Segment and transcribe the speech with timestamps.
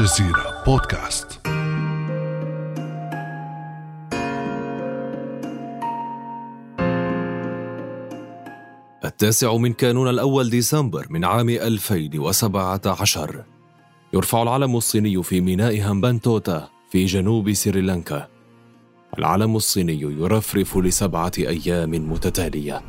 [0.00, 1.40] الجزيرة بودكاست.
[9.04, 13.44] التاسع من كانون الأول ديسمبر من عام 2017
[14.12, 18.28] يرفع العلم الصيني في ميناء هامبانتوتا في جنوب سريلانكا.
[19.18, 22.82] العلم الصيني يرفرف لسبعة أيام متتالية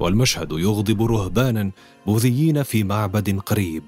[0.00, 1.70] والمشهد يغضب رهبانا
[2.06, 3.84] بوذيين في معبد قريب.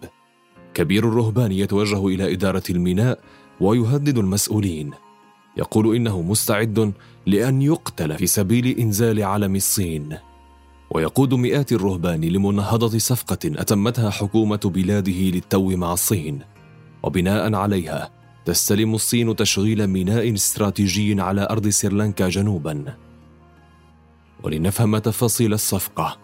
[0.74, 3.18] كبير الرهبان يتوجه إلى إدارة الميناء
[3.60, 4.90] ويهدد المسؤولين.
[5.56, 6.92] يقول إنه مستعد
[7.26, 10.16] لأن يقتل في سبيل إنزال علم الصين.
[10.90, 16.40] ويقود مئات الرهبان لمناهضه صفقة أتمتها حكومة بلاده للتو مع الصين.
[17.02, 18.10] وبناء عليها
[18.44, 22.96] تستلم الصين تشغيل ميناء استراتيجي على أرض سريلانكا جنوبا.
[24.42, 26.18] ولنفهم تفاصيل الصفقة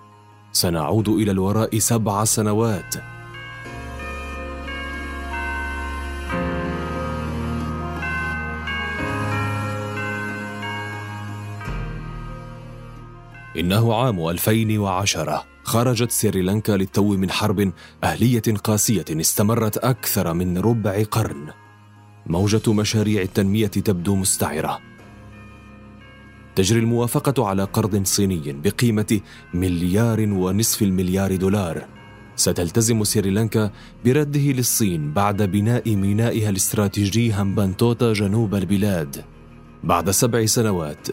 [0.52, 3.19] سنعود إلى الوراء سبع سنوات.
[13.60, 17.72] إنه عام 2010 خرجت سريلانكا للتو من حرب
[18.04, 21.46] أهلية قاسية استمرت أكثر من ربع قرن.
[22.26, 24.78] موجة مشاريع التنمية تبدو مستعرة.
[26.56, 29.20] تجري الموافقة على قرض صيني بقيمة
[29.54, 31.84] مليار ونصف المليار دولار.
[32.36, 33.70] ستلتزم سريلانكا
[34.04, 39.24] برده للصين بعد بناء مينائها الاستراتيجي هامبانتوتا جنوب البلاد.
[39.84, 41.08] بعد سبع سنوات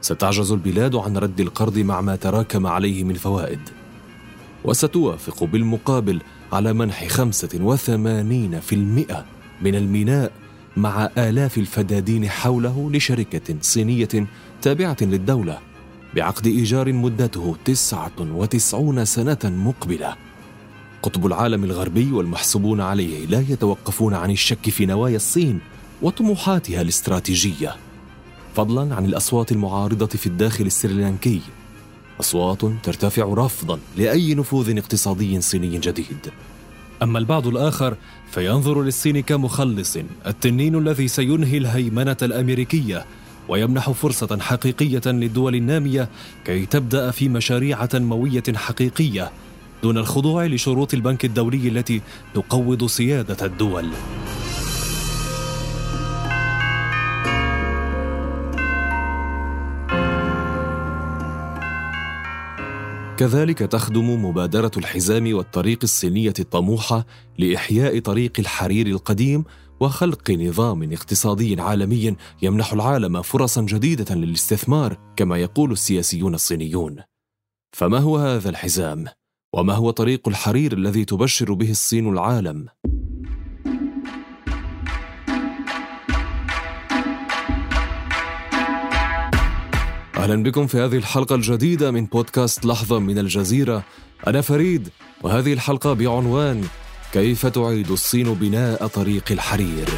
[0.00, 3.60] ستعجز البلاد عن رد القرض مع ما تراكم عليه من فوائد
[4.64, 6.20] وستوافق بالمقابل
[6.52, 7.20] على منح 85%
[9.62, 10.32] من الميناء
[10.76, 14.26] مع آلاف الفدادين حوله لشركة صينية
[14.62, 15.58] تابعة للدولة
[16.14, 20.16] بعقد إيجار مدته 99 سنة مقبلة.
[21.02, 25.60] قطب العالم الغربي والمحسوبون عليه لا يتوقفون عن الشك في نوايا الصين
[26.02, 27.76] وطموحاتها الاستراتيجية.
[28.58, 31.40] فضلا عن الأصوات المعارضة في الداخل السريلانكي
[32.20, 36.32] أصوات ترتفع رفضا لأي نفوذ اقتصادي صيني جديد.
[37.02, 37.96] أما البعض الآخر
[38.30, 43.06] فينظر للصين كمخلص التنين الذي سينهي الهيمنة الأمريكية
[43.48, 46.08] ويمنح فرصة حقيقية للدول النامية
[46.44, 49.30] كي تبدأ في مشاريع تنمويه حقيقية
[49.82, 52.00] دون الخضوع لشروط البنك الدولي التي
[52.34, 53.88] تقوض سيادة الدول.
[63.18, 67.06] كذلك تخدم مبادرة الحزام والطريق الصينية الطموحة
[67.38, 69.44] لإحياء طريق الحرير القديم
[69.80, 76.96] وخلق نظام اقتصادي عالمي يمنح العالم فرصا جديدة للاستثمار كما يقول السياسيون الصينيون.
[77.76, 79.04] فما هو هذا الحزام؟
[79.54, 82.68] وما هو طريق الحرير الذي تبشر به الصين العالم؟
[90.18, 93.84] أهلا بكم في هذه الحلقة الجديدة من بودكاست لحظة من الجزيرة.
[94.26, 94.88] أنا فريد
[95.22, 96.64] وهذه الحلقة بعنوان
[97.12, 99.88] كيف تعيد الصين بناء طريق الحرير؟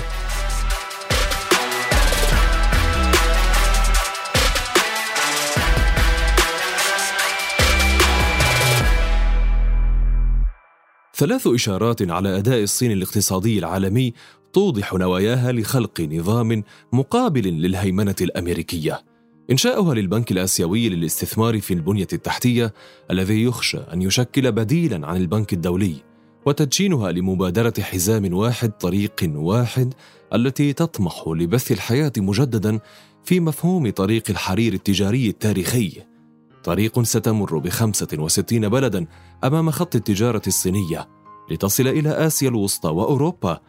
[11.15, 14.15] ثلاث إشارات على أداء الصين الاقتصادي العالمي
[14.53, 19.10] توضح نواياها لخلق نظام مقابل للهيمنة الأمريكية.
[19.51, 22.75] إنشاؤها للبنك الآسيوي للاستثمار في البنية التحتية
[23.11, 25.95] الذي يخشى أن يشكل بديلا عن البنك الدولي
[26.47, 29.95] وتدشينها لمبادرة حزام واحد طريق واحد
[30.35, 32.81] التي تطمح لبث الحياة مجددا
[33.25, 35.93] في مفهوم طريق الحرير التجاري التاريخي.
[36.65, 39.07] طريق ستمر بخمسة وستين بلدا
[39.45, 41.09] أمام خط التجارة الصينية
[41.51, 43.61] لتصل إلى آسيا الوسطى وأوروبا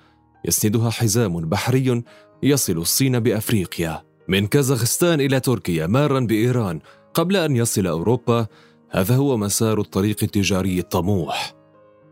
[0.46, 2.04] يسندها حزام بحري
[2.44, 4.11] يصل الصين بأفريقيا.
[4.28, 6.80] من كازاخستان إلى تركيا مارا بإيران
[7.14, 8.48] قبل أن يصل أوروبا
[8.90, 11.56] هذا هو مسار الطريق التجاري الطموح.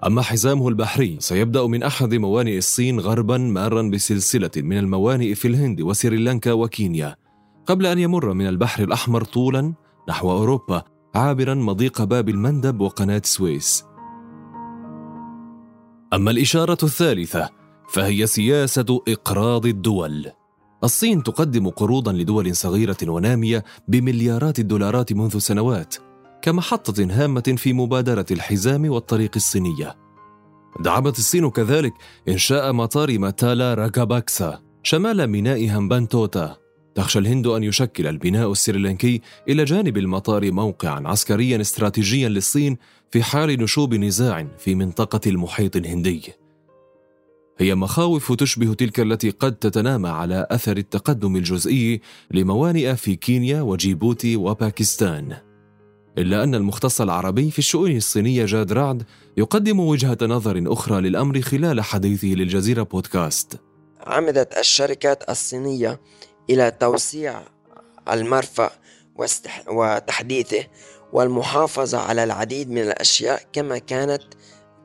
[0.05, 5.81] أما حزامه البحري سيبدأ من أحد موانئ الصين غربا مارا بسلسلة من الموانئ في الهند
[5.81, 7.15] وسريلانكا وكينيا.
[7.65, 9.73] قبل أن يمر من البحر الأحمر طولا
[10.09, 10.83] نحو أوروبا
[11.15, 13.85] عابرا مضيق باب المندب وقناة سويس.
[16.13, 17.49] أما الإشارة الثالثة
[17.89, 20.31] فهي سياسة إقراض الدول.
[20.83, 25.95] الصين تقدم قروضا لدول صغيرة ونامية بمليارات الدولارات منذ سنوات
[26.41, 29.95] كمحطة هامة في مبادرة الحزام والطريق الصينية.
[30.79, 31.93] دعمت الصين كذلك
[32.29, 36.57] إنشاء مطار ماتالا راكاباكسا شمال ميناء همبانتوتا
[36.95, 42.77] تخشى الهند أن يشكل البناء السريلانكي إلى جانب المطار موقعا عسكريا استراتيجيا للصين
[43.11, 46.38] في حال نشوب نزاع في منطقة المحيط الهندي.
[47.59, 52.01] هي مخاوف تشبه تلك التي قد تتنامى على أثر التقدم الجزئي
[52.31, 55.37] لموانئ في كينيا وجيبوتي وباكستان.
[56.17, 59.03] إلا أن المختص العربي في الشؤون الصينية جاد رعد
[59.37, 63.59] يقدم وجهة نظر أخرى للأمر خلال حديثه للجزيرة بودكاست.
[64.07, 66.01] عمدت الشركات الصينية
[66.49, 67.41] إلى توسيع
[68.11, 68.71] المرفأ
[69.67, 70.63] وتحديثه
[71.13, 74.23] والمحافظة على العديد من الأشياء كما كانت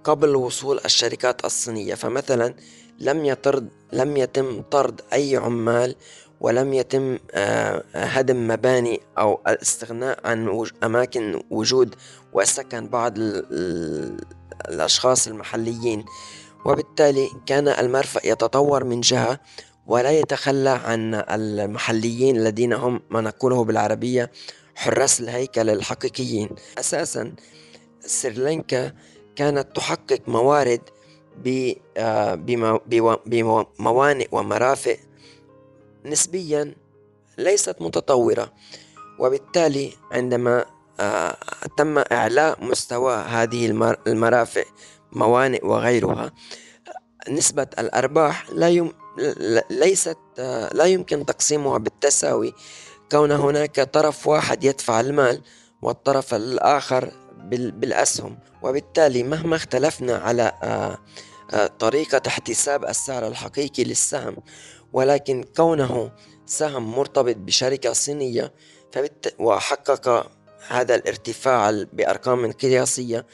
[0.04, 2.54] قبل وصول الشركات الصينية فمثلا
[2.98, 5.96] لم يطرد لم يتم طرد أي عمال
[6.40, 11.94] ولم يتم آه، هدم مباني أو الاستغناء عن أماكن وجود
[12.32, 13.14] وسكن بعض
[14.68, 16.04] الأشخاص المحليين.
[16.66, 19.40] وبالتالي كان المرفأ يتطور من جهة
[19.86, 24.30] ولا يتخلى عن المحليين الذين هم ما نقوله بالعربية
[24.74, 26.48] حراس الهيكل الحقيقيين.
[26.78, 27.32] أساسا
[28.00, 28.92] سريلانكا
[29.36, 30.80] كانت تحقق موارد
[31.96, 32.34] آه،
[33.26, 34.98] بموانئ ومرافق
[36.04, 36.74] نسبيا
[37.38, 38.52] ليست متطورة.
[39.18, 40.64] وبالتالي عندما
[41.00, 41.36] آه،
[41.76, 43.66] تم إعلاء مستوى هذه
[44.06, 44.66] المرافق
[45.12, 46.32] موانئ وغيرها
[47.28, 48.92] نسبة الأرباح لا يم...
[49.70, 50.18] ليست
[50.72, 52.54] لا يمكن تقسيمها بالتساوي.
[53.10, 55.42] كون هناك طرف واحد يدفع المال
[55.82, 58.38] والطرف الآخر بالأسهم.
[58.62, 60.98] وبالتالي مهما اختلفنا على آه،
[61.54, 64.36] آه، طريقة احتساب السعر الحقيقي للسهم
[64.92, 66.12] ولكن كونه
[66.46, 68.52] سهم مرتبط بشركة صينية
[69.38, 70.30] وحقق
[70.68, 73.26] هذا الارتفاع بأرقام قياسية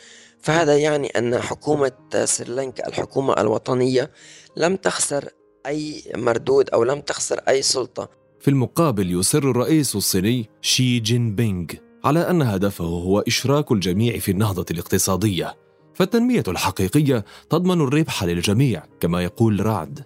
[0.42, 1.92] فهذا يعني أن حكومة
[2.24, 4.10] سريلانكا الحكومة الوطنية
[4.56, 5.28] لم تخسر
[5.66, 8.08] أي مردود أو لم تخسر أي سلطة.
[8.40, 11.66] في المقابل يصر الرئيس الصيني شي جين بينغ
[12.05, 15.56] على أن هدفه هو إشراك الجميع في النهضة الاقتصادية.
[15.94, 20.05] فالتنمية الحقيقية تضمن الربح للجميع كما يقول رعد.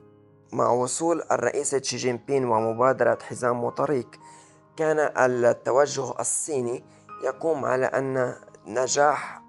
[0.52, 4.08] مع وصول الرئيس شي جين بين ومبادرة حزام وطريق
[4.76, 6.84] كان التوجه الصيني
[7.24, 8.34] يقوم على أن
[8.66, 9.42] نجاح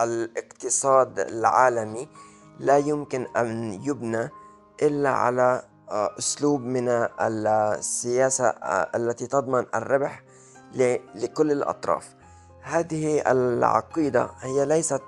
[0.00, 2.08] الاقتصاد العالمي
[2.58, 4.28] لا يمكن أن يبنى
[4.82, 6.88] إلا على آه، أسلوب من
[7.20, 10.22] السياسة آه، التي تضمن الربح
[11.14, 12.14] لكل الأطراف.
[12.62, 15.02] هذه العقيدة هي ليست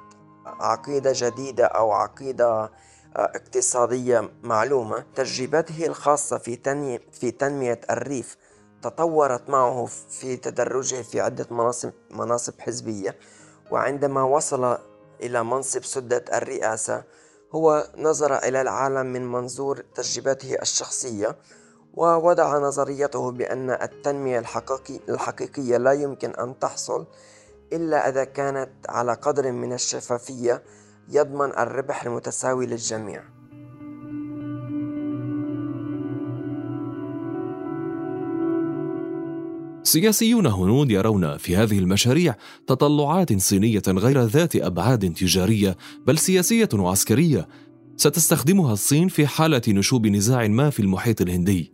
[0.47, 2.70] عقيدة جديدة أو عقيدة
[3.17, 5.05] آه، اقتصادية معلومة.
[5.14, 8.37] تجربته الخاصة في تنمية, في تنمية الريف
[8.82, 13.19] تطورت معه في تدرجه في عدة مناصب, مناصب حزبية.
[13.70, 14.79] وعندما وصل
[15.23, 17.05] إلى منصب سدة الرئاسة
[17.55, 21.37] هو نظر إلى العالم من منظور تجربته الشخصية.
[21.94, 27.06] ووضع نظريته بأن التنمية الحقيقي الحقيقية لا يمكن أن تحصل
[27.73, 30.63] إلا إذا كانت على قدر من الشفافية
[31.08, 33.22] يضمن الربح المتساوي للجميع.
[39.84, 42.34] سياسيون هنود يرون في هذه المشاريع
[42.67, 47.49] تطلعات صينية غير ذات أبعاد تجارية بل سياسية وعسكرية.
[47.96, 51.71] ستستخدمها الصين في حالة نشوب نزاع ما في المحيط الهندي.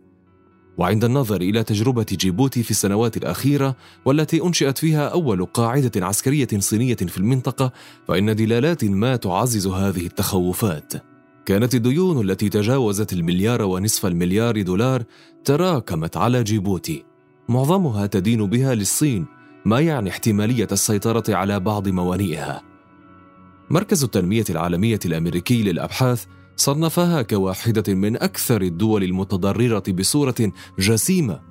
[0.79, 6.95] وعند النظر إلى تجربة جيبوتي في السنوات الأخيرة والتي أنشئت فيها أول قاعدة عسكرية صينية
[6.95, 7.71] في المنطقة
[8.07, 10.93] فإن دلالات ما تعزز هذه التخوفات.
[11.45, 15.03] كانت الديون التي تجاوزت المليار ونصف المليار دولار
[15.45, 17.03] تراكمت على جيبوتي.
[17.49, 19.25] معظمها تدين بها للصين
[19.65, 22.61] ما يعني احتمالية السيطرة على بعض موانئها.
[23.69, 26.25] مركز التنمية العالمية الأمريكي للأبحاث
[26.59, 31.41] صنفها كواحدة من أكثر الدول المتضررة بصورة جسيمة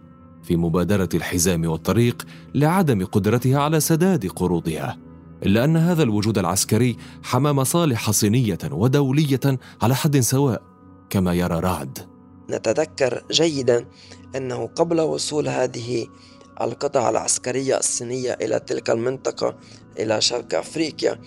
[0.43, 4.99] في مبادرة الحزام والطريق لعدم قدرتها على سداد قروضها
[5.43, 9.41] إلا أن هذا الوجود العسكري حمى مصالح صينية ودولية
[9.83, 10.63] على حد سواء
[11.11, 11.99] كما يرى رعد.
[12.51, 13.85] نتذكر جيدا
[14.37, 16.07] أنه قبل وصول هذه
[16.61, 19.57] القطع العسكرية الصينية إلى تلك المنطقة
[19.99, 21.21] إلى شرق أفريقيا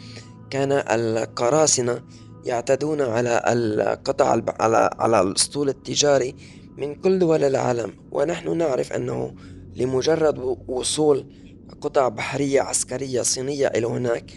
[0.50, 2.02] كان القراصنة
[2.46, 6.36] يعتدون على القطع على على الأسطول التجاري
[6.78, 7.94] من كل دول العالم.
[8.12, 9.36] ونحن نعرف أنه
[9.76, 11.26] لمجرد وصول
[11.82, 14.32] قطع بحرية عسكرية صينية إلى هناك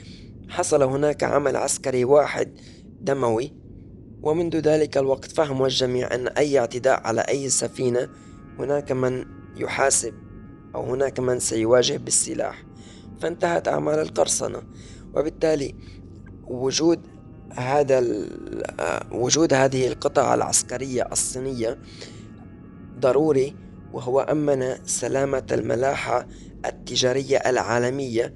[0.48, 2.60] حصل هناك عمل عسكري واحد
[3.00, 3.52] دموي.
[4.22, 8.08] ومنذ ذلك الوقت فهم الجميع أن أي اعتداء على أي سفينة
[8.58, 9.24] هناك من
[9.56, 10.14] يحاسب
[10.74, 12.64] أو هناك من سيواجه بالسلاح.
[13.20, 14.62] فانتهت أعمال القرصنة.
[15.14, 15.74] وبالتالي
[16.46, 17.13] وجود
[17.52, 18.04] هذا
[19.12, 21.78] وجود هذه القطع العسكرية الصينية
[23.00, 23.54] ضروري
[23.92, 26.26] وهو أمن سلامة الملاحة
[26.66, 28.34] التجارية العالمية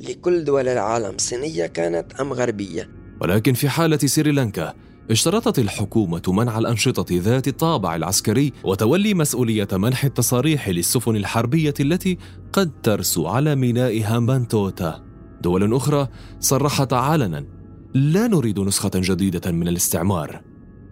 [0.00, 2.90] لكل دول العالم صينية كانت أم غربية.
[3.20, 4.74] ولكن في حالة سريلانكا
[5.10, 12.18] اشترطت الحكومة منع الأنشطة ذات الطابع العسكري وتولي مسؤولية منح التصاريح للسفن الحربية التي
[12.52, 15.04] قد ترسو على ميناء هامبانتوتا.
[15.40, 16.08] دول أخرى
[16.40, 17.59] صرحت علنا
[17.94, 20.40] لا نريد نسخة جديدة من الاستعمار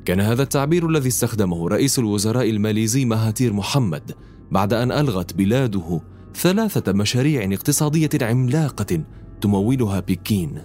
[0.05, 4.13] كان هذا التعبير الذي استخدمه رئيس الوزراء الماليزي مهاتير محمد
[4.51, 6.01] بعد أن ألغت بلاده
[6.35, 9.05] ثلاثة مشاريع اقتصادية عملاقة
[9.41, 10.63] تمولها بكين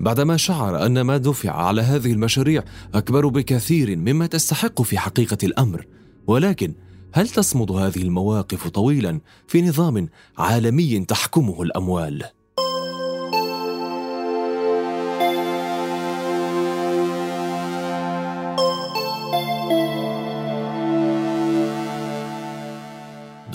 [0.00, 5.86] بعدما شعر أن ما دفع على هذه المشاريع أكبر بكثير مما تستحق في حقيقة الأمر
[6.26, 6.74] ولكن
[7.12, 10.08] هل تصمد هذه المواقف طويلا في نظام
[10.38, 12.24] عالمي تحكمه الأموال؟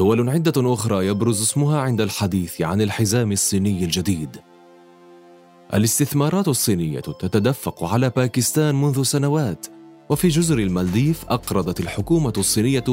[0.06, 4.38] دول عدة أخرى يبرز اسمها عند الحديث عن الحزام الصيني الجديد.
[5.74, 9.66] الاستثمارات الصينية تتدفق على باكستان منذ سنوات،
[10.10, 12.84] وفي جزر المالديف أقرضت الحكومة الصينية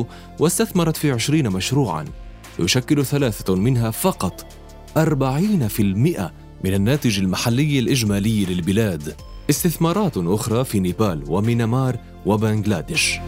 [0.40, 2.04] واستثمرت في عشرين مشروعاً،
[2.58, 4.46] يشكل ثلاثة منها فقط
[4.96, 6.32] أربعين في المئة
[6.64, 9.14] من الناتج المحلي الإجمالي للبلاد.
[9.50, 13.18] استثمارات أخرى في نيبال ومينمار وبنغلاديش.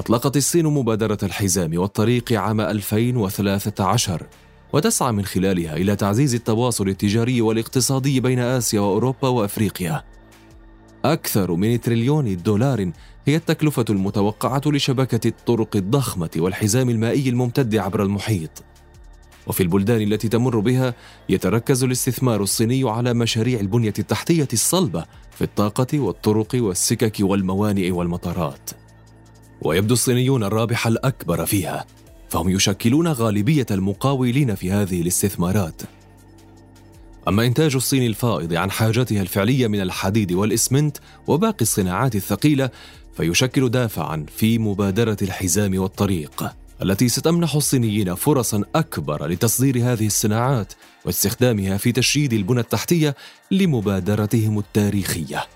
[0.00, 4.26] أطلقت الصين مبادرة الحزام والطريق عام 2013
[4.72, 10.04] وتسعى من خلالها إلى تعزيز التواصل التجاري والاقتصادي بين آسيا وأوروبا وأفريقيا.
[11.04, 12.92] أكثر من تريليون دولار
[13.26, 18.64] هي التكلفة المتوقعة لشبكة الطرق الضخمة والحزام المائي الممتد عبر المحيط.
[19.46, 20.94] وفي البلدان التي تمر بها
[21.28, 28.79] يتركز الاستثمار الصيني على مشاريع البنية التحتية الصلبة في الطاقة والطرق والسكك والموانئ والمطارات.
[29.62, 31.86] ويبدو الصينيون الرابح الأكبر فيها
[32.28, 35.82] فهم يشكلون غالبية المقاولين في هذه الاستثمارات.
[37.28, 42.70] أما إنتاج الصين الفائض عن حاجاتها الفعلية من الحديد والإسمنت وباقي الصناعات الثقيلة
[43.16, 46.52] فيشكل دافعا في مبادرة الحزام والطريق
[46.82, 50.72] التي ستمنح الصينيين فرصا أكبر لتصدير هذه الصناعات
[51.04, 53.16] واستخدامها في تشييد البنى التحتية
[53.50, 55.46] لمبادرتهم التاريخية.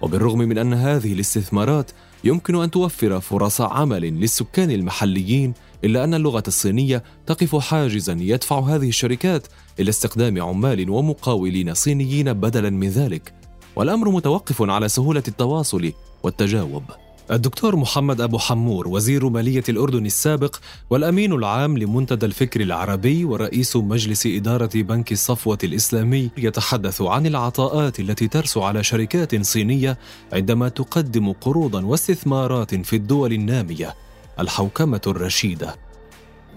[0.00, 1.90] وبالرغم من أن هذه الاستثمارات
[2.24, 5.54] يمكن أن توفر فرص عمل للسكان المحليين
[5.84, 9.46] إلا أن اللغة الصينية تقف حاجزا يدفع هذه الشركات
[9.80, 13.34] إلى استخدام عمال ومقاولين صينيين بدلا من ذلك.
[13.76, 16.82] والأمر متوقف على سهولة التواصل والتجاوب.
[17.30, 20.56] الدكتور محمد أبو حمور وزير مالية الأردن السابق
[20.90, 28.28] والأمين العام لمنتدى الفكر العربي ورئيس مجلس إدارة بنك الصفوة الإسلامي يتحدث عن العطاءات التي
[28.28, 29.98] ترسو على شركات صينية
[30.32, 33.94] عندما تقدم قروضا واستثمارات في الدول النامية
[34.40, 35.74] الحوكمة الرشيدة.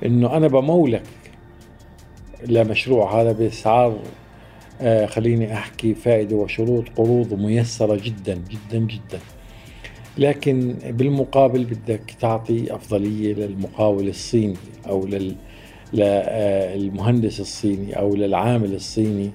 [0.05, 1.03] إنه أنا بمولك
[2.47, 3.99] لمشروع هذا بأسعار
[4.81, 9.19] آه خليني أحكي فائدة وشروط قروض ميسرة جدا جدا جدا.
[10.17, 14.57] لكن بالمقابل بدك تعطي أفضلية للمقاول الصيني
[14.87, 15.35] أو لل
[15.93, 19.31] للمهندس الصيني أو للعامل الصيني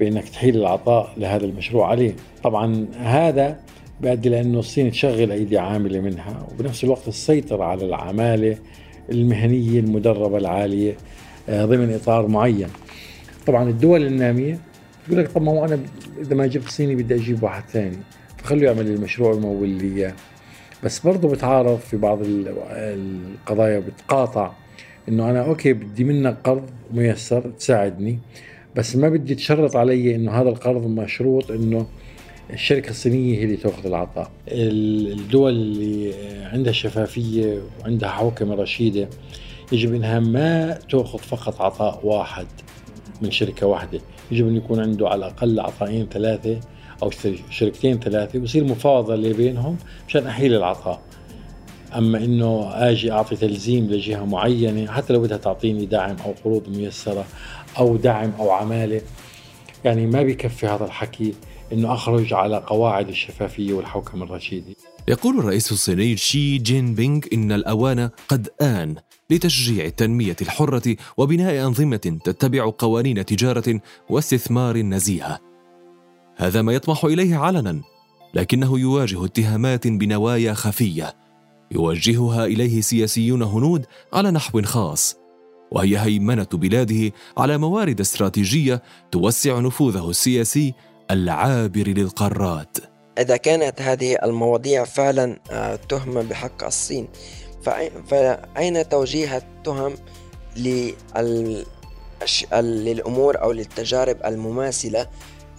[0.00, 2.14] بأنك تحيل العطاء لهذا المشروع عليه.
[2.42, 3.60] طبعا هذا
[4.00, 8.56] بيؤدي لأنه الصين تشغل أيدي عاملة منها وبنفس الوقت السيطرة على العمالة
[9.10, 10.96] المهنية المدربة العالية
[11.48, 12.68] آه، ضمن إطار معين.
[13.46, 14.58] طبعا الدول النامية
[15.08, 15.78] يقول لك طب ما هو أنا
[16.20, 17.96] إذا ما جبت صيني بدي أجيب واحد ثاني.
[18.50, 20.14] فخلوا يعمل المشروع الممول لي اياه
[20.84, 22.18] بس برضه بتعارض في بعض
[22.70, 24.52] القضايا بتقاطع
[25.08, 28.18] إنه أنا أوكي بدي منك قرض ميسر تساعدني
[28.76, 31.86] بس ما بدي تشرط علي إنه هذا القرض مشروط إنه
[32.52, 34.30] الشركة الصينية هي اللي تأخذ العطاء.
[34.48, 36.14] الدول اللي
[36.52, 39.08] عندها شفافية وعندها حوكمة رشيدة
[39.72, 42.46] يجب إنها ما تأخذ فقط عطاء واحد
[43.22, 46.60] من شركة واحدة يجب إن يكون عنده على الأقل عطائين ثلاثة
[47.02, 47.10] أو
[47.50, 49.76] شركتين ثلاثة ويصير مفاوضه بينهم
[50.08, 51.02] مشان أحيل العطاء
[51.96, 57.24] أما إنه آجي أعطي تلزيم لجهة معينة حتى لو بدها تعطيني دعم أو قروض ميسرة
[57.78, 59.00] أو دعم أو عمالة
[59.84, 61.34] يعني ما بيكفي هذا الحكي
[61.72, 64.74] إنه أخرج على قواعد الشفافية والحوكمة الرشيدة
[65.08, 68.94] يقول الرئيس الصيني شي جين بينغ إن الأوان قد آن
[69.30, 75.49] لتشجيع التنمية الحرة وبناء أنظمة تتبع قوانين تجارة واستثمار نزيهة.
[76.36, 77.80] هذا ما يطمح إليه علنا،
[78.34, 81.14] لكنه يواجه اتهامات بنوايا خفية
[81.70, 85.16] يوجهها إليه سياسيون هنود على نحو خاص،
[85.70, 90.74] وهي هيمنة بلاده على موارد استراتيجية توسع نفوذه السياسي
[91.10, 92.76] العابر للقارات.
[93.18, 97.08] إذا كانت هذه المواضيع فعلا آه، تهمة بحق الصين
[98.08, 99.94] فأين توجيه التهم
[102.62, 105.06] للأمور أو للتجارب المماثلة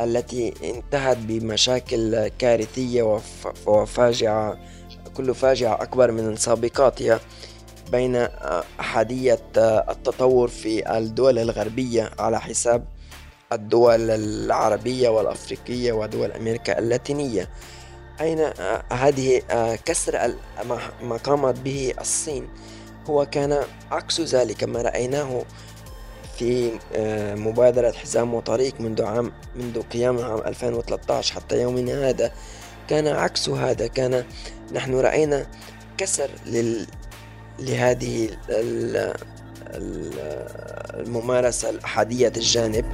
[0.03, 3.21] التي انتهت بمشاكل كارثية
[3.65, 4.57] وفاجعة
[5.17, 7.19] كل فاجعة أكبر من سابقاتها
[7.91, 8.15] بين
[8.79, 12.85] أحادية التطور في الدول الغربية على حساب
[13.53, 17.49] الدول العربية والأفريقية ودول أمريكا اللاتينية.
[18.21, 18.51] أين
[18.91, 19.41] هذه
[19.85, 20.33] كسر
[21.01, 22.49] ما قامت به الصين؟
[23.09, 25.43] هو كان عكس ذلك ما رأيناه
[26.41, 32.31] في آه، مبادرة حزام وطريق منذ عام منذ قيام عام 2013 حتى يومنا هذا.
[32.87, 34.23] كان عكس هذا كان
[34.73, 35.47] نحن رأينا
[35.97, 36.87] كسر لل
[37.59, 38.29] لهذه
[40.99, 42.85] الممارسة الأحادية الجانب.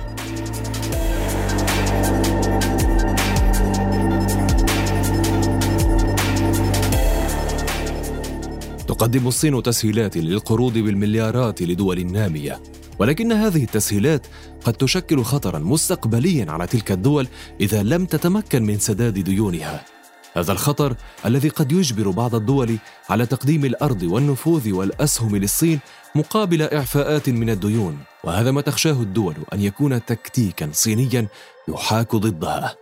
[8.87, 12.61] تقدم الصين تسهيلات للقروض بالمليارات لدول ناميه
[12.99, 14.27] ولكن هذه التسهيلات
[14.65, 17.27] قد تشكل خطرا مستقبليا على تلك الدول
[17.61, 19.85] إذا لم تتمكن من سداد ديونها.
[20.33, 22.77] هذا الخطر الذي قد يجبر بعض الدول
[23.09, 25.79] على تقديم الأرض والنفوذ والأسهم للصين
[26.15, 31.27] مقابل إعفاءات من الديون وهذا ما تخشاه الدول أن يكون تكتيكا صينيا
[31.67, 32.75] يحاك ضدها.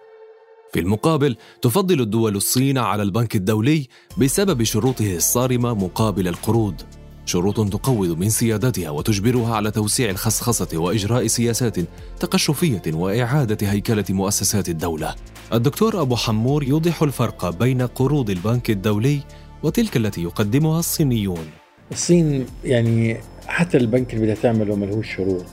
[0.74, 6.81] في المقابل تفضل الدول الصين على البنك الدولي بسبب شروطه الصارمة مقابل القروض.
[7.25, 11.78] شروط تقوض من سيادتها وتجبرها على توسيع الخصخصة وإجراء سياسات
[12.19, 15.15] تقشفية وإعادة هيكلة مؤسسات الدولة.
[15.54, 19.19] الدكتور أبو حمور يوضح الفرق بين قروض البنك الدولي
[19.63, 21.45] وتلك التي يقدمها الصينيون.
[21.91, 25.45] الصين يعني حتى البنك اللي بدها تعمله ملهوش شروط.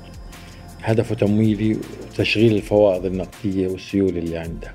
[0.83, 1.77] هدفه تمويلي
[2.11, 4.75] وتشغيل الفوائض النقدية والسيولة اللي عندها.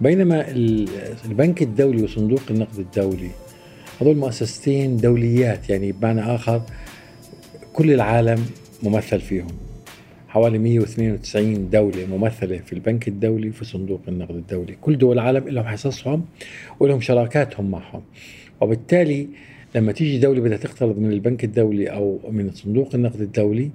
[0.00, 0.44] بينما
[1.24, 3.30] البنك الدولي وصندوق النقد الدولي
[4.00, 6.62] هذول مؤسستين دوليات يعني بمعنى آخر
[7.72, 8.46] كل العالم
[8.82, 9.52] ممثل فيهم.
[10.28, 14.76] حوالي 192 دولة ممثلة في البنك الدولي وفي صندوق النقد الدولي.
[14.80, 16.24] كل دول العالم لهم حصصهم
[16.80, 18.02] ولهم شراكاتهم معهم.
[18.60, 19.28] وبالتالي
[19.74, 23.70] لما تيجي دولة بدها تقترض من البنك الدولي أو من صندوق النقد الدولي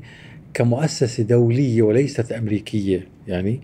[0.53, 3.59] كمؤسسة دولية وليست أمريكية يعني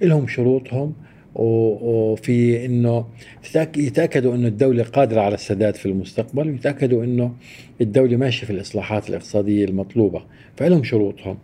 [0.00, 0.92] لهم شروطهم
[1.34, 3.06] وفي إنه
[3.76, 7.34] يتأكدوا إنه الدولة قادرة على السداد في المستقبل ويتأكدوا إنه
[7.80, 10.22] الدولة ماشية في الإصلاحات الاقتصادية المطلوبة
[10.56, 11.38] فلهم شروطهم.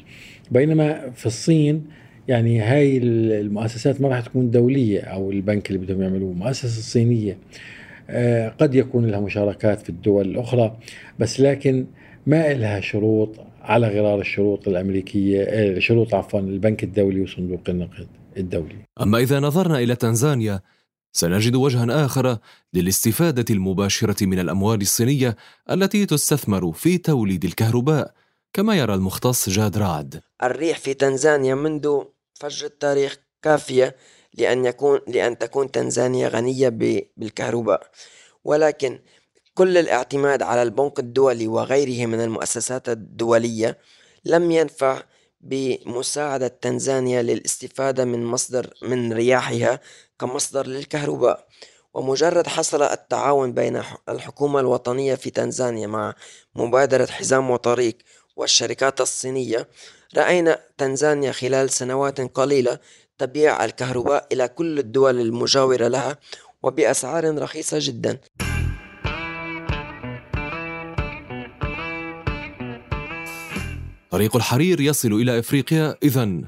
[0.50, 1.84] بينما في الصين
[2.28, 7.38] يعني هاي المؤسسات ما راح تكون دولية أو البنك اللي بدهم يعملوه مؤسسة صينية.
[8.10, 10.76] آه، قد يكون لها مشاركات في الدول الأخرى
[11.18, 11.86] بس لكن
[12.26, 18.06] ما لها شروط على غرار الشروط الأمريكية آه، شروط عفوا البنك الدولي وصندوق النقد.
[18.36, 18.76] الدولي.
[19.00, 20.60] أما إذا نظرنا إلى تنزانيا
[21.12, 22.38] سنجد وجها آخر
[22.74, 25.36] للاستفادة المباشرة من الأموال الصينية
[25.70, 28.14] التي تستثمر في توليد الكهرباء
[28.52, 30.20] كما يرى المختص جاد رعد.
[30.42, 32.00] الريح في تنزانيا منذ
[32.34, 33.96] فجر التاريخ كافية
[34.34, 36.68] لأن يكون لأن تكون تنزانيا غنية
[37.16, 37.90] بالكهرباء.
[38.44, 38.98] ولكن
[39.54, 43.78] كل الاعتماد على البنك الدولي وغيره من المؤسسات الدولية
[44.24, 45.02] لم ينفع
[45.40, 49.80] بمساعدة تنزانيا للاستفادة من مصدر من رياحها
[50.18, 51.46] كمصدر للكهرباء.
[51.94, 56.14] ومجرد حصل التعاون بين الحكومة الوطنية في تنزانيا مع
[56.54, 57.98] مبادرة حزام وطريق
[58.36, 59.68] والشركات الصينية
[60.16, 62.78] رأينا تنزانيا خلال سنوات قليلة
[63.18, 66.16] تبيع الكهرباء إلى كل الدول المجاورة لها
[66.62, 68.18] وبأسعار رخيصة جدا.
[74.10, 76.40] طريق الحرير يصل إلى إفريقيا إذا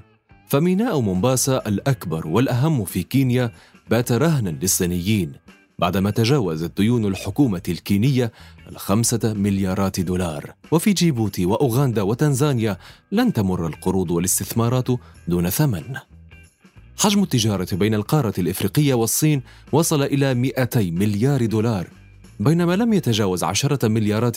[0.49, 3.53] فميناء مومباسا الأكبر والأهم في كينيا
[3.91, 5.33] بات رهنا للصينيين
[5.79, 8.33] بعدما تجاوزت ديون الحكومة الكينية
[8.69, 10.55] الخمسة مليارات دولار.
[10.71, 12.77] وفي جيبوتي وأوغندا وتنزانيا
[13.13, 14.89] لن تمر القروض والاستثمارات
[15.29, 15.97] دون ثمن.
[16.99, 19.43] حجم التجارة بين القارة الإفريقية والصين
[19.73, 22.00] وصل إلى 200 مليار دولار.
[22.41, 24.37] بينما لم يتجاوز عشرة مليارات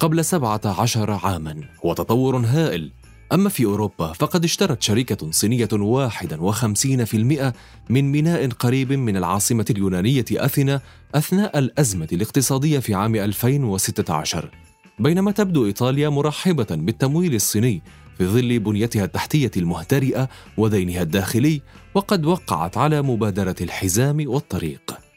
[0.00, 1.60] قبل 17 عاما.
[1.84, 2.90] هو تطور هائل.
[3.32, 7.54] أما في أوروبا فقد اشترت شركة صينية 51%
[7.90, 10.80] من ميناء قريب من العاصمة اليونانية أثينا
[11.14, 14.50] أثناء الأزمة الاقتصادية في عام 2016
[14.98, 17.82] بينما تبدو إيطاليا مرحبة بالتمويل الصيني
[18.18, 21.62] في ظل بنيتها التحتية المهترئة ودينها الداخلي
[21.94, 25.07] وقد وقعت على مبادرة الحزام والطريق.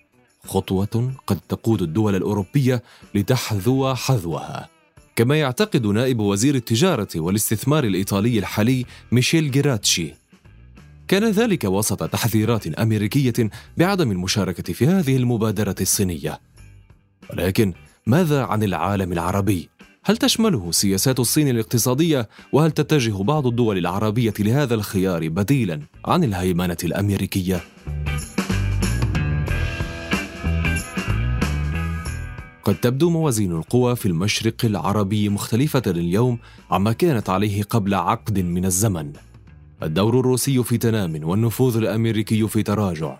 [0.47, 2.83] خطوة قد تقود الدول الأوروبية
[3.15, 4.69] لتحذو حذوها
[5.15, 10.13] كما يعتقد نائب وزير التجارة والاستثمار الإيطالي الحالي ميشيل جيراتشي
[11.07, 16.39] كان ذلك وسط تحذيرات أمريكية بعدم المشاركة في هذه المبادرة الصينية
[17.29, 17.73] ولكن
[18.07, 19.69] ماذا عن العالم العربي؟
[20.03, 26.77] هل تشمله سياسات الصين الاقتصادية وهل تتجه بعض الدول العربية لهذا الخيار بديلا عن الهيمنة
[26.83, 27.61] الأمريكية؟
[32.63, 36.39] قد تبدو موازين القوى في المشرق العربي مختلفة اليوم
[36.71, 39.13] عما كانت عليه قبل عقد من الزمن.
[39.83, 43.19] الدور الروسي في تنام والنفوذ الأمريكي في تراجع.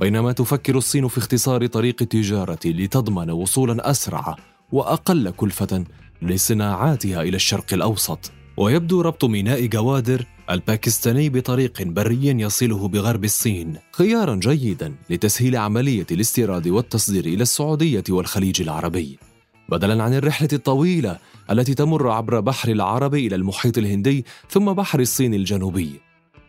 [0.00, 4.36] بينما تفكر الصين في اختصار طريق التجارة لتضمن وصولا أسرع
[4.72, 5.84] وأقل كلفة
[6.22, 8.32] لصناعاتها إلى الشرق الأوسط.
[8.56, 16.68] ويبدو ربط ميناء جوادر الباكستاني بطريق بري يصله بغرب الصين خيارا جيدا لتسهيل عملية الاستيراد
[16.68, 19.18] والتصدير إلى السعودية والخليج العربي.
[19.68, 21.18] بدلا عن الرحلة الطويلة
[21.50, 26.00] التي تمر عبر بحر العرب إلى المحيط الهندي ثم بحر الصين الجنوبي.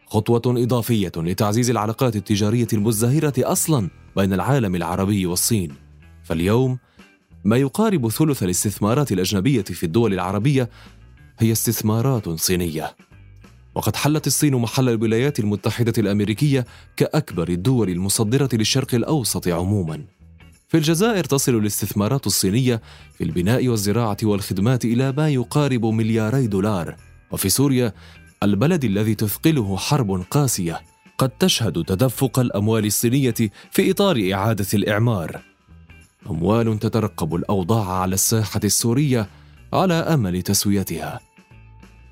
[0.05, 5.71] خطوة إضافية لتعزيز العلاقات التجارية المزدهرة أصلا بين العالم العربي والصين.
[6.23, 6.77] فاليوم
[7.43, 10.69] ما يقارب ثلث الاستثمارات الأجنبية في الدول العربية
[11.39, 12.95] هي استثمارات صينية.
[13.75, 16.65] وقد حلت الصين محل الولايات المتحدة الأمريكية
[16.97, 20.05] كأكبر الدول المصدرة للشرق الأوسط عموما.
[20.67, 22.81] في الجزائر تصل الاستثمارات الصينية
[23.17, 26.95] في البناء والزراعة والخدمات إلى ما يقارب ملياري دولار،
[27.31, 27.93] وفي سوريا
[28.43, 30.81] البلد الذي تثقله حرب قاسية
[31.17, 33.35] قد تشهد تدفق الأموال الصينية
[33.71, 35.41] في إطار إعادة الإعمار.
[36.29, 39.29] أموال تترقب الأوضاع على الساحة السورية
[39.73, 41.19] على أمل تسويتها.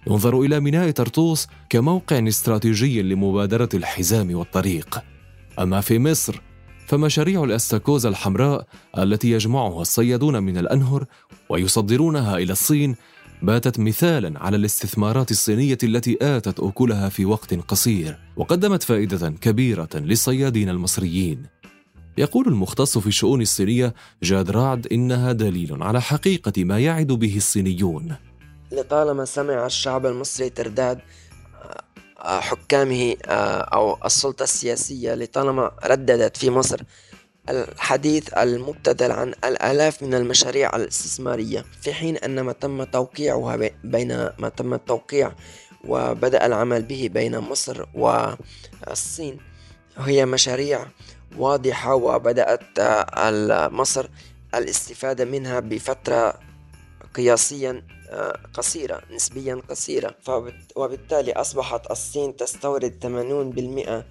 [0.08, 5.04] ينظر إلى ميناء طرطوس كموقع استراتيجي لمبادرة الحزام والطريق.
[5.60, 6.42] أما في مصر
[6.88, 11.06] فمشاريع الأستاكوزا الحمراء التي يجمعها الصيادون من الأنهر
[11.50, 12.96] ويصدرونها إلى الصين
[13.42, 20.70] باتت مثالا على الاستثمارات الصينية التي آتت أكلها في وقت قصير وقدمت فائدة كبيرة للصيادين
[20.70, 21.44] المصريين.
[22.18, 28.16] يقول المختص في الشؤون الصينية جاد رعد إنها دليل على حقيقة ما يعد به الصينيون.
[28.72, 31.00] لطالما سمع الشعب المصري ترداد
[32.20, 36.82] آه، حكامه آه، أو السلطة السياسية لطالما رددت في مصر
[37.50, 44.50] الحديث المبتذل عن الآلاف من المشاريع الاستثمارية في حين أن ما تم توقيعها بين ما
[44.50, 45.32] تم التوقيع
[45.88, 49.38] وبدأ العمل به بين مصر والصين
[49.98, 50.86] هي مشاريع
[51.38, 54.10] واضحة وبدأت آه، مصر
[54.56, 56.40] الاستفادة منها بفترة
[57.16, 57.99] قياسيا آه،
[58.54, 60.16] قصيرة نسبيا قصيرة.
[60.76, 64.06] وبالتالي أصبحت الصين تستورد 80%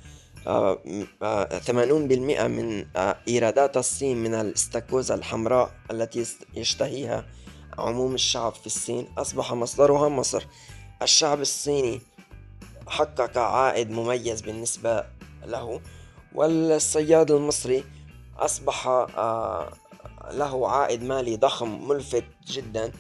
[0.45, 7.27] 80% آه، من آه، إيرادات الصين من الاستاكوزا الحمراء التي يشتهيها
[7.79, 9.09] عموم الشعب في الصين.
[9.19, 10.45] أصبح مصدرها مصر.
[11.03, 12.01] الشعب الصيني
[12.87, 15.05] حقق عائد مميز بالنسبة
[15.45, 15.81] له
[16.35, 17.85] والصياد المصري
[18.37, 18.87] أصبح
[20.31, 22.93] له عائد مالي ضخم ملفت جدا.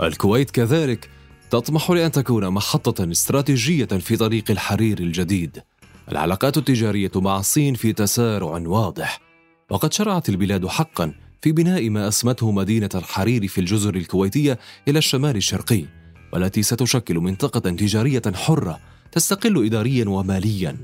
[0.00, 1.10] الكويت كذلك
[1.50, 5.62] تطمح لأن تكون محطة استراتيجية في طريق الحرير الجديد.
[6.12, 9.20] العلاقات التجارية مع الصين في تسارع واضح،
[9.70, 15.36] وقد شرعت البلاد حقا في بناء ما أسمته مدينة الحرير في الجزر الكويتية إلى الشمال
[15.36, 15.84] الشرقي،
[16.32, 18.80] والتي ستشكل منطقة تجارية حرة
[19.12, 20.76] تستقل إداريا وماليا.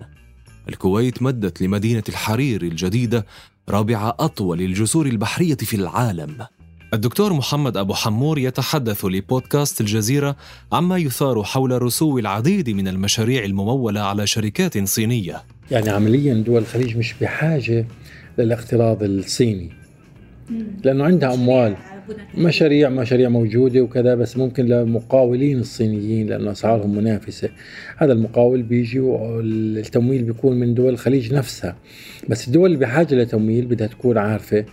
[0.68, 3.26] الكويت مدت لمدينة الحرير الجديدة
[3.68, 6.46] رابع أطول الجسور البحرية في العالم.
[6.94, 10.36] الدكتور محمد أبو حمور يتحدث لبودكاست الجزيرة
[10.72, 15.42] عما يثار حول رسو العديد من المشاريع الممولة على شركات صينية.
[15.70, 17.86] يعني عمليا دول الخليج مش بحاجة
[18.38, 19.72] للاقتراض الصيني.
[20.84, 21.76] لأنه عندها أموال.
[22.34, 27.48] مشاريع مشاريع موجودة وكذا بس ممكن لمقاولين الصينيين لأنه أسعارهم منافسة.
[27.96, 31.76] هذا المقاول بيجي والتمويل بيكون من دول الخليج نفسها.
[32.28, 34.64] بس الدول اللي بحاجة لتمويل بدها تكون عارفة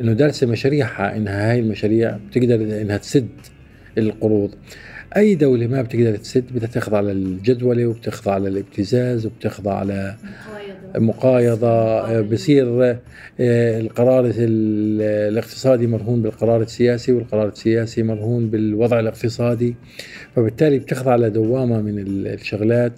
[0.00, 3.28] إنه دارسه مشاريعها انها هاي المشاريع بتقدر إنها تسد
[3.98, 4.50] القروض.
[5.16, 9.84] أي دولة ما بتقدر تسد بدها تخضع للجدولة وبتخضع للابتزاز وبتخضع
[10.96, 12.20] مقايضة.
[12.20, 12.82] بصير
[13.40, 19.74] آه، القرار الاقتصادي مرهون بالقرار السياسي والقرار السياسي مرهون بالوضع الاقتصادي.
[20.36, 22.92] فبالتالي بتخضع لدوامة من الشغلات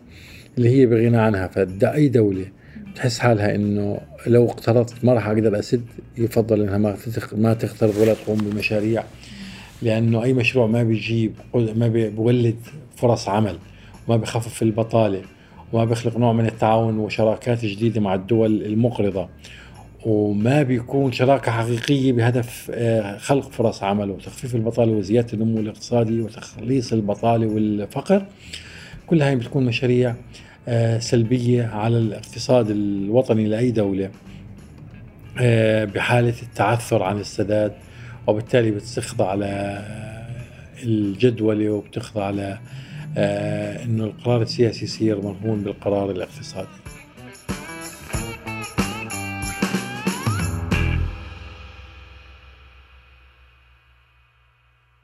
[0.58, 1.46] اللي هي بغنى عنها.
[1.46, 2.46] فأي دولة
[2.94, 5.84] تحس حالها إنه لو اقترضت ما راح أقدر أسد
[6.18, 6.96] يفضل إنها ما
[7.32, 9.04] ما تقترض ولا تقوم بمشاريع
[9.82, 12.56] لأنه أي مشروع ما بيجيب ما بيولد
[12.96, 13.58] فرص عمل
[14.08, 15.22] وما بخفف البطالة
[15.72, 19.28] وما بيخلق نوع من التعاون وشراكات جديدة مع الدول المقرضة
[20.06, 26.92] وما بيكون شراكة حقيقية بهدف آه، خلق فرص عمل وتخفيف البطالة وزيادة النمو الاقتصادي وتخليص
[26.92, 28.26] البطالة والفقر.
[29.06, 30.14] كل هاي بتكون مشاريع
[30.68, 34.10] آه، سلبية على الاقتصاد الوطني لأي دولة
[35.40, 37.72] آه، بحالة التعثر عن السداد
[38.26, 39.82] وبالتالي بتخضع على
[40.82, 42.32] الجدولة وبتخضع
[43.16, 46.68] آه، إنه القرار السياسي يصير مرهون بالقرار الاقتصادي.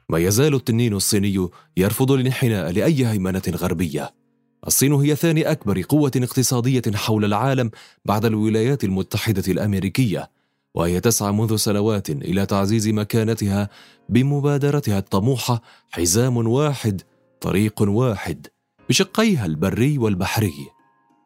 [0.09, 4.20] ما يزال التنين الصيني يرفض الانحناء لأي هيمنة غربية.
[4.67, 7.71] الصين هي ثاني أكبر قوة اقتصادية حول العالم
[8.05, 10.29] بعد الولايات المتحدة الأمريكية
[10.73, 13.69] وهي تسعى منذ سنوات إلى تعزيز مكانتها
[14.09, 17.01] بمبادرتها الطموحة حزام واحد
[17.41, 18.47] طريق واحد
[18.89, 20.53] بشقيها البري والبحري.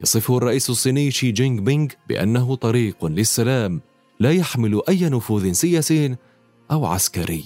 [0.02, 3.82] يصفه الرئيس الصيني شي جينغ بينغ بأنه طريق للسلام
[4.20, 6.16] لا يحمل أي نفوذ سياسي
[6.72, 7.44] أو عسكري.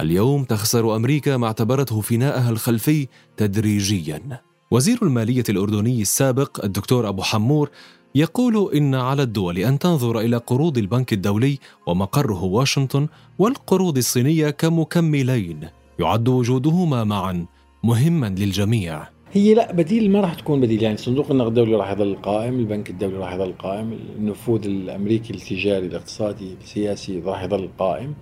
[0.00, 4.42] اليوم تخسر أمريكا ما اعتبرته فناءها الخلفي تدريجيا.
[4.70, 7.70] وزير المالية الأردني السابق الدكتور أبو حمور
[8.14, 15.60] يقول إن على الدول أن تنظر إلى قروض البنك الدولي ومقره واشنطن والقروض الصينية كمكملين.
[15.98, 17.46] يعد وجودهما معا
[17.84, 19.08] مهما للجميع.
[19.32, 20.82] هي لا بديل ما راح تكون بديل.
[20.82, 25.86] يعني صندوق النقد الدولي راح يظل قائم البنك الدولي راح يظل قائم النفوذ الأمريكي التجاري
[25.86, 28.14] الاقتصادي السياسي راح يظل قائم.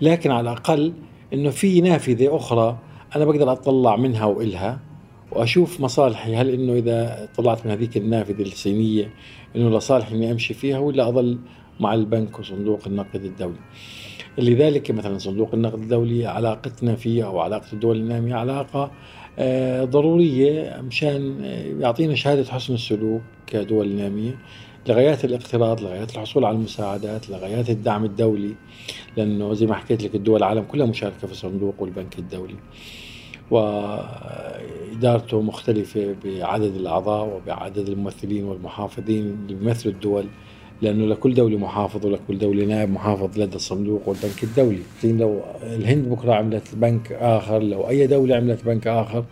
[0.00, 0.92] لكن على الأقل
[1.32, 2.78] إنه في نافذة أخرى
[3.16, 4.80] أنا بقدر أطلع منها وإلها.
[5.32, 9.10] وأشوف مصالحي هل إنه إذا طلعت من هذيك النافذة الصينية
[9.56, 11.38] إنه لصالح إني أمشي فيها ولا أظل
[11.80, 13.58] مع البنك وصندوق النقد الدولي.
[14.38, 18.90] لذلك مثلا صندوق النقد الدولي علاقتنا فيه أو علاقة الدول الناميه علاقة
[19.38, 21.44] آه، ضرورية مشان
[21.80, 24.38] يعطينا شهادة حسن السلوك كدول نامية
[24.88, 28.54] لغايات الاقتراض لغايات الحصول على المساعدات لغايات الدعم الدولي
[29.16, 32.56] لأنه زي ما حكيت لك الدول العالم كلها مشاركة في الصندوق والبنك الدولي.
[33.50, 40.24] وإدارته مختلفة بعدد الأعضاء وبعدد الممثلين والمحافظين اللي بيمثلوا الدول
[40.82, 44.82] لأنه لكل دولة محافظ ولكل دولة نائب محافظ لدى الصندوق والبنك الدولي.
[45.04, 49.24] لو الهند بكرة عملت بنك آخر لو أي دولة عملت بنك آخر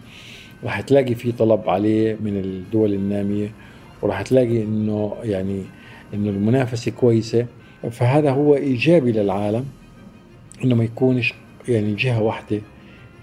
[0.65, 3.53] راح تلاقي في طلب عليه من الدول النامية
[4.03, 5.63] وراح تلاقي إنه يعني
[6.15, 7.47] إنه المنافسة كويسة.
[7.91, 9.65] فهذا هو إيجابي للعالم
[10.65, 11.35] إنه ما يكونش
[11.69, 12.61] يعني جهة واحدة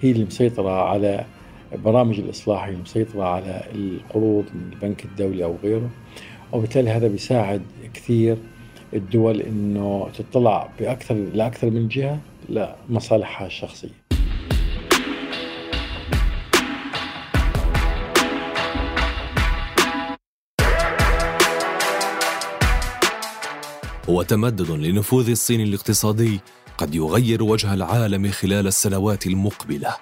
[0.02, 1.26] هي اللي مسيطرة على
[1.74, 5.90] برامج الإصلاح هي مسيطرة على القروض من البنك الدولي أو غيره
[6.52, 7.62] وبالتالي هذا بيساعد
[7.94, 8.38] كثير
[8.94, 14.02] الدول إنه تطلع بأكثر لأكثر من جهة لمصالحها الشخصية.
[24.10, 26.40] هو تمدد لنفوذ الصين الاقتصادي
[26.78, 29.96] قد يغير وجه العالم خلال السنوات المقبلة.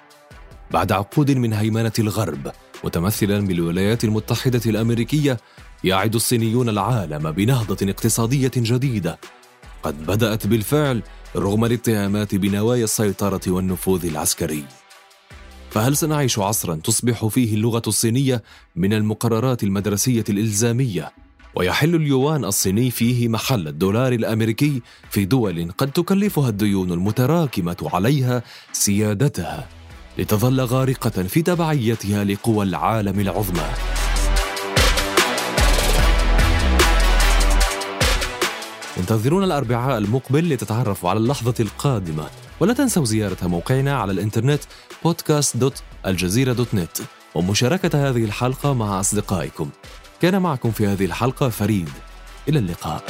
[0.70, 2.52] بعد عقود من هيمنة الغرب
[2.84, 5.36] متمثلا بالولايات المتحدة الأمريكية
[5.84, 9.18] يعد الصينيون العالم بنهضة اقتصادية جديدة.
[9.82, 11.02] قد بدأت بالفعل
[11.36, 14.64] رغم الاتهامات بنوايا السيطرة والنفوذ العسكري.
[15.70, 18.42] فهل سنعيش عصرا تصبح فيه اللغة الصينية
[18.76, 21.12] من المقررات المدرسية الإلزامية؟
[21.54, 29.68] ويحل اليوان الصيني فيه محل الدولار الأمريكي في دول قد تكلفها الديون المتراكمة عليها سيادتها.
[30.18, 33.66] لتظل غارقة في تبعيتها لقوى العالم العظمى.
[38.98, 42.26] انتظرونا الأربعاء المقبل لتتعرفوا على اللحظة القادمة.
[42.60, 44.60] ولا تنسوا زيارة موقعنا على الإنترنت
[45.08, 47.02] podcast.aljazeera.net
[47.34, 49.70] ومشاركة هذه الحلقة مع أصدقائكم.
[50.20, 51.88] كان معكم في هذه الحلقة فريد.
[52.48, 53.02] إلى اللقاء.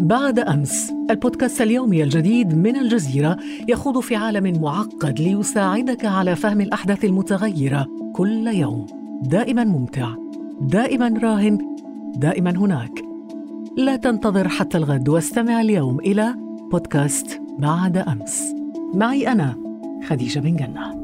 [0.00, 7.04] بعد أمس البودكاست اليومي الجديد من الجزيرة يخوض في عالم معقد ليساعدك على فهم الأحداث
[7.04, 8.86] المتغيرة كل يوم.
[9.22, 10.14] دائما ممتع
[10.60, 11.58] دائما راهن
[12.16, 13.11] دائما هناك.
[13.76, 16.34] لا تنتظر حتى الغد واستمع اليوم إلى
[16.70, 18.54] بودكاست بعد أمس.
[18.94, 19.56] معي أنا
[20.08, 21.01] خديجة بن جنة.